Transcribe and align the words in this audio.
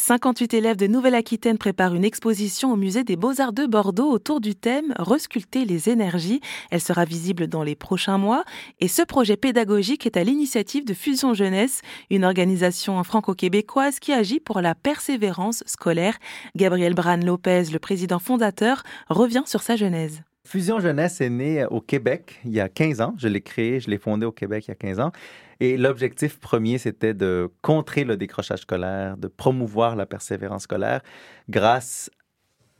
58 0.00 0.54
élèves 0.54 0.76
de 0.76 0.86
Nouvelle-Aquitaine 0.86 1.58
préparent 1.58 1.94
une 1.94 2.06
exposition 2.06 2.72
au 2.72 2.76
musée 2.76 3.04
des 3.04 3.16
Beaux-Arts 3.16 3.52
de 3.52 3.66
Bordeaux 3.66 4.10
autour 4.10 4.40
du 4.40 4.54
thème 4.54 4.94
Resculpter 4.98 5.66
les 5.66 5.90
énergies. 5.90 6.40
Elle 6.70 6.80
sera 6.80 7.04
visible 7.04 7.48
dans 7.48 7.62
les 7.62 7.76
prochains 7.76 8.16
mois 8.16 8.44
et 8.80 8.88
ce 8.88 9.02
projet 9.02 9.36
pédagogique 9.36 10.06
est 10.06 10.16
à 10.16 10.24
l'initiative 10.24 10.86
de 10.86 10.94
Fusion 10.94 11.34
Jeunesse, 11.34 11.82
une 12.08 12.24
organisation 12.24 13.02
franco-québécoise 13.04 14.00
qui 14.00 14.12
agit 14.12 14.40
pour 14.40 14.62
la 14.62 14.74
persévérance 14.74 15.62
scolaire. 15.66 16.16
Gabriel 16.56 16.94
Bran 16.94 17.18
Lopez, 17.18 17.64
le 17.70 17.78
président 17.78 18.18
fondateur, 18.18 18.82
revient 19.10 19.42
sur 19.44 19.60
sa 19.60 19.76
genèse. 19.76 20.22
Fusion 20.50 20.80
Jeunesse 20.80 21.20
est 21.20 21.30
née 21.30 21.64
au 21.66 21.80
Québec 21.80 22.40
il 22.44 22.50
y 22.50 22.58
a 22.58 22.68
15 22.68 23.00
ans. 23.02 23.14
Je 23.16 23.28
l'ai 23.28 23.40
créé, 23.40 23.78
je 23.78 23.88
l'ai 23.88 23.98
fondé 23.98 24.26
au 24.26 24.32
Québec 24.32 24.64
il 24.66 24.70
y 24.70 24.72
a 24.72 24.74
15 24.74 24.98
ans. 24.98 25.12
Et 25.60 25.76
l'objectif 25.76 26.40
premier, 26.40 26.78
c'était 26.78 27.14
de 27.14 27.52
contrer 27.62 28.02
le 28.02 28.16
décrochage 28.16 28.62
scolaire, 28.62 29.16
de 29.16 29.28
promouvoir 29.28 29.94
la 29.94 30.06
persévérance 30.06 30.64
scolaire 30.64 31.02
grâce 31.48 32.10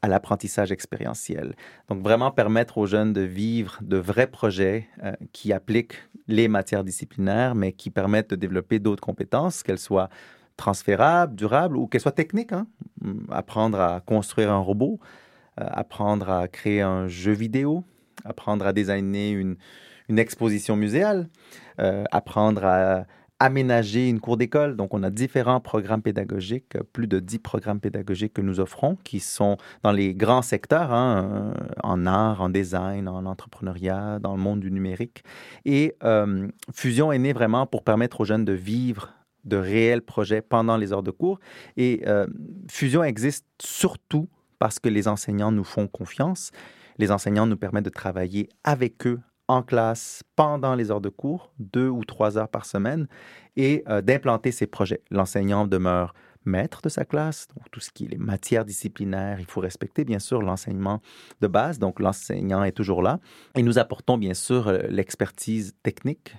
à 0.00 0.08
l'apprentissage 0.08 0.72
expérientiel. 0.72 1.56
Donc 1.90 2.02
vraiment 2.02 2.30
permettre 2.30 2.78
aux 2.78 2.86
jeunes 2.86 3.12
de 3.12 3.20
vivre 3.20 3.76
de 3.82 3.98
vrais 3.98 4.28
projets 4.28 4.88
euh, 5.04 5.12
qui 5.34 5.52
appliquent 5.52 5.98
les 6.26 6.48
matières 6.48 6.84
disciplinaires, 6.84 7.54
mais 7.54 7.72
qui 7.72 7.90
permettent 7.90 8.30
de 8.30 8.36
développer 8.36 8.78
d'autres 8.78 9.02
compétences, 9.02 9.62
qu'elles 9.62 9.78
soient 9.78 10.08
transférables, 10.56 11.34
durables 11.34 11.76
ou 11.76 11.86
qu'elles 11.86 12.00
soient 12.00 12.12
techniques. 12.12 12.54
Hein. 12.54 12.66
Apprendre 13.28 13.78
à 13.78 14.00
construire 14.00 14.50
un 14.50 14.58
robot, 14.58 14.98
euh, 15.02 15.27
apprendre 15.58 16.30
à 16.30 16.48
créer 16.48 16.80
un 16.80 17.08
jeu 17.08 17.32
vidéo, 17.32 17.84
apprendre 18.24 18.66
à 18.66 18.72
designer 18.72 19.32
une, 19.32 19.56
exposition 20.16 20.74
muséale, 20.74 21.28
euh, 21.80 22.04
apprendre 22.12 22.64
à 22.64 23.04
aménager 23.40 24.08
une 24.08 24.20
cour 24.20 24.38
d'école. 24.38 24.74
Donc, 24.74 24.94
on 24.94 25.02
a 25.02 25.10
différents 25.10 25.60
programmes 25.60 26.00
pédagogiques, 26.00 26.78
plus 26.94 27.06
de 27.06 27.20
dix 27.20 27.38
programmes 27.38 27.78
pédagogiques 27.78 28.32
que 28.32 28.40
nous 28.40 28.58
offrons, 28.58 28.96
qui 29.04 29.20
sont 29.20 29.58
dans 29.82 29.92
les 29.92 30.14
grands 30.14 30.40
secteurs, 30.40 30.92
hein, 30.92 31.52
euh, 31.58 31.64
en 31.82 32.06
art, 32.06 32.40
en 32.40 32.48
design, 32.48 33.06
en 33.06 33.26
entrepreneuriat, 33.26 34.18
dans 34.18 34.34
le 34.34 34.40
monde 34.40 34.60
du 34.60 34.70
numérique. 34.70 35.24
Et 35.66 35.94
Fusion 36.72 37.12
est 37.12 37.18
né 37.18 37.34
vraiment 37.34 37.66
pour 37.66 37.84
permettre 37.84 38.22
aux 38.22 38.24
jeunes 38.24 38.46
de 38.46 38.54
vivre 38.54 39.12
de 39.44 39.56
réels 39.56 40.02
projets 40.02 40.40
pendant 40.40 40.76
les 40.78 40.92
heures 40.92 41.02
de 41.02 41.10
cours. 41.10 41.38
Et 41.76 42.02
Fusion 42.68 43.04
existe 43.04 43.46
surtout 43.60 44.28
parce 44.58 44.78
que 44.78 44.88
les 44.88 45.08
enseignants 45.08 45.52
nous 45.52 45.64
font 45.64 45.86
confiance. 45.86 46.50
Les 46.98 47.10
enseignants 47.10 47.46
nous 47.46 47.56
permettent 47.56 47.84
de 47.84 47.90
travailler 47.90 48.48
avec 48.64 49.06
eux 49.06 49.20
en 49.48 49.62
classe 49.62 50.22
pendant 50.36 50.74
les 50.74 50.90
heures 50.90 51.00
de 51.00 51.08
cours, 51.08 51.52
deux 51.58 51.88
ou 51.88 52.04
trois 52.04 52.36
heures 52.36 52.48
par 52.48 52.66
semaine, 52.66 53.08
et 53.56 53.82
euh, 53.88 54.02
d'implanter 54.02 54.52
ces 54.52 54.66
projets. 54.66 55.00
L'enseignant 55.10 55.66
demeure 55.66 56.14
maître 56.44 56.80
de 56.82 56.88
sa 56.88 57.04
classe, 57.04 57.48
donc 57.54 57.70
tout 57.70 57.80
ce 57.80 57.90
qui 57.90 58.04
est 58.04 58.08
les 58.08 58.18
matières 58.18 58.64
disciplinaires, 58.64 59.40
il 59.40 59.46
faut 59.46 59.60
respecter 59.60 60.04
bien 60.04 60.18
sûr 60.18 60.42
l'enseignement 60.42 61.00
de 61.40 61.46
base, 61.46 61.78
donc 61.78 62.00
l'enseignant 62.00 62.62
est 62.62 62.72
toujours 62.72 63.02
là, 63.02 63.20
et 63.54 63.62
nous 63.62 63.78
apportons 63.78 64.18
bien 64.18 64.34
sûr 64.34 64.68
euh, 64.68 64.82
l'expertise 64.88 65.74
technique, 65.82 66.34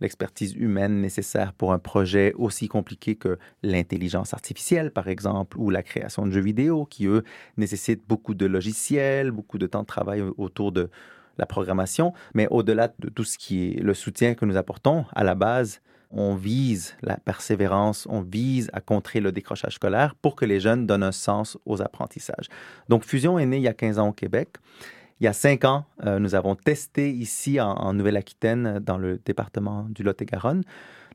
l'expertise 0.00 0.54
humaine 0.54 1.00
nécessaire 1.00 1.52
pour 1.52 1.72
un 1.72 1.78
projet 1.78 2.32
aussi 2.36 2.68
compliqué 2.68 3.16
que 3.16 3.38
l'intelligence 3.62 4.34
artificielle, 4.34 4.90
par 4.90 5.08
exemple, 5.08 5.58
ou 5.58 5.70
la 5.70 5.82
création 5.82 6.26
de 6.26 6.30
jeux 6.30 6.40
vidéo, 6.40 6.84
qui, 6.84 7.06
eux, 7.06 7.24
nécessitent 7.56 8.06
beaucoup 8.08 8.34
de 8.34 8.46
logiciels, 8.46 9.30
beaucoup 9.30 9.58
de 9.58 9.66
temps 9.66 9.82
de 9.82 9.86
travail 9.86 10.22
autour 10.36 10.72
de 10.72 10.90
la 11.38 11.46
programmation. 11.46 12.12
Mais 12.34 12.48
au-delà 12.50 12.92
de 12.98 13.08
tout 13.08 13.24
ce 13.24 13.38
qui 13.38 13.68
est 13.68 13.80
le 13.80 13.94
soutien 13.94 14.34
que 14.34 14.44
nous 14.44 14.56
apportons, 14.56 15.04
à 15.14 15.24
la 15.24 15.34
base, 15.34 15.80
on 16.10 16.34
vise 16.34 16.96
la 17.02 17.16
persévérance, 17.16 18.06
on 18.10 18.22
vise 18.22 18.70
à 18.72 18.80
contrer 18.80 19.20
le 19.20 19.30
décrochage 19.30 19.74
scolaire 19.74 20.14
pour 20.14 20.36
que 20.36 20.44
les 20.44 20.60
jeunes 20.60 20.86
donnent 20.86 21.02
un 21.02 21.12
sens 21.12 21.58
aux 21.66 21.82
apprentissages. 21.82 22.48
Donc, 22.88 23.04
Fusion 23.04 23.38
est 23.38 23.46
né 23.46 23.58
il 23.58 23.62
y 23.62 23.68
a 23.68 23.74
15 23.74 23.98
ans 23.98 24.08
au 24.08 24.12
Québec. 24.12 24.56
Il 25.20 25.24
y 25.24 25.26
a 25.26 25.32
cinq 25.32 25.64
ans, 25.64 25.84
euh, 26.04 26.20
nous 26.20 26.36
avons 26.36 26.54
testé 26.54 27.10
ici 27.10 27.60
en, 27.60 27.92
Nouvelle-Aquitaine, 27.92 28.78
dans 28.78 28.98
le 28.98 29.18
département 29.24 29.86
du 29.90 30.04
Lot-et-Garonne. 30.04 30.62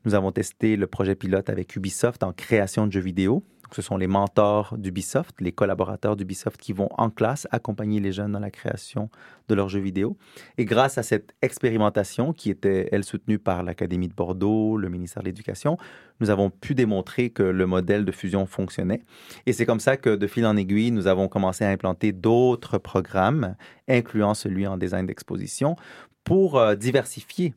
Nous 0.04 0.14
avons 0.14 0.30
testé 0.30 0.76
le 0.76 0.86
projet 0.86 1.14
pilote 1.14 1.48
avec 1.48 1.74
Ubisoft 1.74 2.22
en 2.22 2.32
création 2.32 2.86
de 2.86 2.92
jeux 2.92 3.00
vidéo 3.00 3.42
ce 3.74 3.82
sont 3.82 3.96
les 3.96 4.06
mentors 4.06 4.76
d'Ubisoft, 4.78 5.40
les 5.40 5.52
collaborateurs 5.52 6.16
d'Ubisoft 6.16 6.60
qui 6.60 6.72
vont 6.72 6.88
en 6.96 7.10
classe 7.10 7.48
accompagner 7.50 7.98
les 7.98 8.12
jeunes 8.12 8.32
dans 8.32 8.40
la 8.40 8.50
création 8.50 9.10
de 9.48 9.54
leurs 9.54 9.68
jeux 9.68 9.80
vidéo. 9.80 10.16
Et 10.58 10.64
grâce 10.64 10.96
à 10.96 11.02
cette 11.02 11.34
expérimentation 11.42 12.32
qui 12.32 12.50
était, 12.50 12.88
elle, 12.92 13.04
soutenue 13.04 13.38
par 13.38 13.62
l'Académie 13.62 14.08
de 14.08 14.14
Bordeaux, 14.14 14.76
le 14.76 14.88
ministère 14.88 15.22
de 15.22 15.28
l'Éducation, 15.28 15.76
nous 16.20 16.30
avons 16.30 16.50
pu 16.50 16.74
démontrer 16.74 17.30
que 17.30 17.42
le 17.42 17.66
modèle 17.66 18.04
de 18.04 18.12
fusion 18.12 18.46
fonctionnait. 18.46 19.02
Et 19.46 19.52
c'est 19.52 19.66
comme 19.66 19.80
ça 19.80 19.96
que, 19.96 20.14
de 20.14 20.26
fil 20.26 20.46
en 20.46 20.56
aiguille, 20.56 20.92
nous 20.92 21.08
avons 21.08 21.28
commencé 21.28 21.64
à 21.64 21.70
implanter 21.70 22.12
d'autres 22.12 22.78
programmes, 22.78 23.56
incluant 23.88 24.34
celui 24.34 24.66
en 24.66 24.76
design 24.76 25.06
d'exposition, 25.06 25.76
pour 26.22 26.58
euh, 26.58 26.74
diversifier 26.74 27.54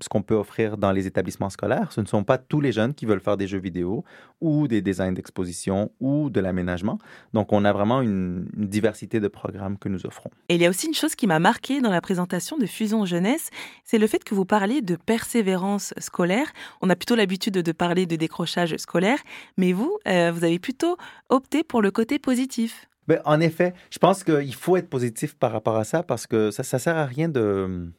ce 0.00 0.08
qu'on 0.08 0.22
peut 0.22 0.34
offrir 0.34 0.76
dans 0.76 0.90
les 0.90 1.06
établissements 1.06 1.50
scolaires. 1.50 1.92
Ce 1.92 2.00
ne 2.00 2.06
sont 2.06 2.24
pas 2.24 2.36
tous 2.38 2.60
les 2.60 2.72
jeunes 2.72 2.94
qui 2.94 3.06
veulent 3.06 3.20
faire 3.20 3.36
des 3.36 3.46
jeux 3.46 3.58
vidéo 3.58 4.04
ou 4.40 4.66
des 4.66 4.82
designs 4.82 5.12
d'exposition 5.12 5.92
ou 6.00 6.30
de 6.30 6.40
l'aménagement. 6.40 6.98
Donc, 7.32 7.52
on 7.52 7.64
a 7.64 7.72
vraiment 7.72 8.02
une, 8.02 8.46
diversité 8.56 9.20
de 9.20 9.28
programmes 9.28 9.78
que 9.78 9.88
nous 9.88 10.04
offrons. 10.06 10.30
Et 10.48 10.56
il 10.56 10.60
y 10.60 10.66
a 10.66 10.70
aussi 10.70 10.88
une 10.88 10.94
chose 10.94 11.14
qui 11.14 11.26
m'a 11.26 11.38
marqué 11.38 11.80
dans 11.80 11.90
la 11.90 12.00
présentation 12.00 12.58
de 12.58 12.66
Fusion 12.66 13.04
Jeunesse, 13.04 13.50
c'est 13.84 13.98
le 13.98 14.06
fait 14.06 14.24
que 14.24 14.34
vous 14.34 14.44
parlez 14.44 14.82
de 14.82 14.96
persévérance 14.96 15.94
scolaire. 15.98 16.52
On 16.80 16.90
a 16.90 16.96
plutôt 16.96 17.14
l'habitude 17.14 17.54
de 17.54 17.72
parler 17.72 18.06
de 18.06 18.16
décrochage 18.16 18.76
scolaire, 18.76 19.18
mais 19.56 19.72
vous, 19.72 19.98
euh, 20.08 20.32
vous 20.32 20.44
avez 20.44 20.58
plutôt 20.58 20.96
opté 21.28 21.62
pour 21.62 21.82
le 21.82 21.90
côté 21.90 22.18
positif. 22.18 22.88
Ben, 23.06 23.20
en 23.24 23.40
effet, 23.40 23.74
je 23.90 23.98
pense 23.98 24.24
qu'il 24.24 24.54
faut 24.54 24.76
être 24.76 24.88
positif 24.88 25.34
par 25.34 25.52
rapport 25.52 25.76
à 25.76 25.84
ça 25.84 26.02
parce 26.02 26.26
que 26.26 26.50
ça 26.50 26.62
ne 26.62 26.80
sert 26.80 26.96
à 26.96 27.04
rien 27.04 27.28
de 27.28 27.92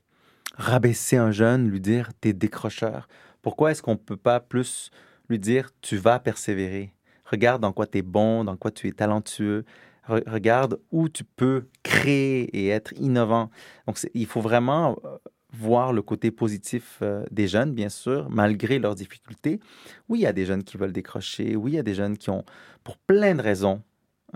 rabaisser 0.55 1.17
un 1.17 1.31
jeune, 1.31 1.69
lui 1.69 1.79
dire 1.79 2.11
t'es 2.19 2.33
décrocheur 2.33 3.07
Pourquoi 3.41 3.71
est-ce 3.71 3.81
qu'on 3.81 3.91
ne 3.91 3.97
peut 3.97 4.17
pas 4.17 4.39
plus 4.39 4.89
lui 5.29 5.39
dire 5.39 5.71
tu 5.81 5.97
vas 5.97 6.19
persévérer? 6.19 6.93
Regarde 7.25 7.61
dans 7.61 7.73
quoi 7.73 7.87
tu 7.87 7.99
es 7.99 8.01
bon, 8.01 8.43
dans 8.43 8.55
quoi 8.55 8.71
tu 8.71 8.87
es 8.87 8.91
talentueux. 8.91 9.65
regarde 10.07 10.79
où 10.91 11.09
tu 11.09 11.23
peux 11.23 11.67
créer 11.83 12.43
et 12.55 12.69
être 12.69 12.93
innovant. 12.93 13.49
Donc, 13.87 13.99
il 14.13 14.27
faut 14.27 14.41
vraiment 14.41 14.99
euh, 15.03 15.17
voir 15.51 15.93
le 15.93 16.03
côté 16.03 16.29
positif 16.29 16.99
euh, 17.01 17.25
des 17.31 17.47
jeunes, 17.47 17.73
bien 17.73 17.89
sûr, 17.89 18.29
malgré 18.29 18.77
leurs 18.77 18.93
difficultés. 18.93 19.59
Oui, 20.07 20.19
il 20.19 20.21
y 20.21 20.27
a 20.27 20.33
des 20.33 20.45
jeunes 20.45 20.63
qui 20.63 20.77
veulent 20.77 20.93
décrocher. 20.93 21.55
Oui, 21.55 21.71
il 21.71 21.75
y 21.75 21.79
a 21.79 21.83
des 21.83 21.95
jeunes 21.95 22.17
qui 22.17 22.29
ont, 22.29 22.45
pour 22.83 22.97
plein 22.97 23.33
de 23.33 23.41
raisons, 23.41 23.81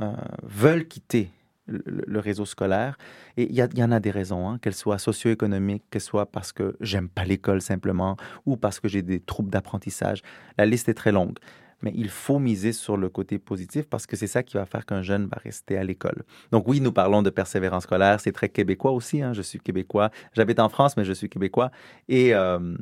euh, 0.01 0.11
veulent 0.43 0.87
quitter 0.87 1.29
le, 1.69 2.19
réseau 2.19 2.45
scolaire. 2.45 2.97
Et 3.37 3.49
il 3.49 3.55
y, 3.55 3.83
en 3.83 3.91
a 3.91 3.99
des 3.99 4.11
raisons, 4.11 4.49
hein, 4.49 4.57
qu'elles 4.61 4.75
soient 4.75 4.97
socio-économiques, 4.97 5.83
qu'elles 5.89 6.01
soient 6.01 6.25
parce 6.25 6.51
que 6.51 6.75
j'aime 6.81 7.09
pas 7.09 7.25
l'école 7.25 7.61
simplement, 7.61 8.17
ou 8.45 8.57
parce 8.57 8.79
que 8.79 8.87
j'ai 8.87 9.01
des 9.01 9.19
troubles 9.19 9.49
d'apprentissage. 9.49 10.21
La 10.57 10.65
liste 10.65 10.89
est 10.89 10.93
très 10.93 11.11
longue. 11.11 11.37
Mais 11.81 11.93
il 11.95 12.09
faut 12.09 12.39
miser 12.39 12.73
sur 12.73 12.97
le 12.97 13.07
côté 13.07 13.39
positif 13.39 13.85
parce 13.85 14.05
que 14.05 14.17
c'est 14.17 14.27
ça 14.27 14.43
qui 14.43 14.57
va 14.57 14.65
faire 14.65 14.85
qu'un 14.85 15.01
jeune 15.01 15.27
va 15.27 15.37
rester 15.41 15.77
à 15.77 15.83
l'école. 15.83 16.23
Donc 16.51 16.67
oui, 16.67 16.81
nous 16.81 16.91
parlons 16.91 17.21
de 17.21 17.29
persévérance 17.29 17.83
scolaire. 17.83 18.19
C'est 18.19 18.33
très 18.33 18.49
québécois 18.49 18.91
aussi. 18.91 19.21
Hein. 19.21 19.31
Je 19.31 19.41
suis 19.41 19.59
québécois. 19.59 20.11
J'habite 20.33 20.59
en 20.59 20.67
France, 20.67 20.97
mais 20.97 21.05
je 21.05 21.13
suis 21.13 21.29
québécois. 21.29 21.71
Et 22.09 22.35
euh, 22.35 22.75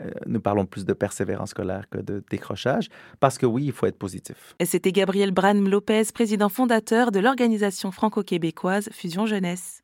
euh, 0.00 0.10
nous 0.26 0.40
parlons 0.40 0.66
plus 0.66 0.84
de 0.84 0.92
persévérance 0.92 1.50
scolaire 1.50 1.88
que 1.90 1.98
de 1.98 2.22
décrochage, 2.30 2.88
parce 3.20 3.38
que 3.38 3.46
oui, 3.46 3.64
il 3.66 3.72
faut 3.72 3.86
être 3.86 3.98
positif. 3.98 4.54
C'était 4.64 4.92
Gabriel 4.92 5.30
Bran 5.30 5.54
Lopez, 5.54 6.04
président 6.12 6.48
fondateur 6.48 7.10
de 7.10 7.20
l'organisation 7.20 7.90
franco-québécoise 7.90 8.88
Fusion 8.92 9.26
Jeunesse. 9.26 9.82